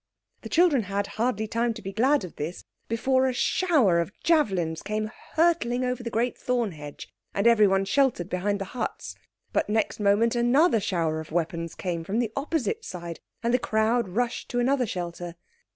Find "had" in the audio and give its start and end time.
0.85-1.05